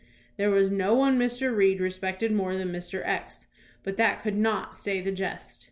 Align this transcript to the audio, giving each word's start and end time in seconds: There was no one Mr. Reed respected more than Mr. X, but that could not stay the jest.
There 0.35 0.49
was 0.49 0.71
no 0.71 0.95
one 0.95 1.19
Mr. 1.19 1.55
Reed 1.55 1.79
respected 1.79 2.31
more 2.31 2.55
than 2.55 2.71
Mr. 2.71 3.05
X, 3.05 3.45
but 3.83 3.97
that 3.97 4.23
could 4.23 4.35
not 4.35 4.73
stay 4.75 4.99
the 4.99 5.11
jest. 5.11 5.59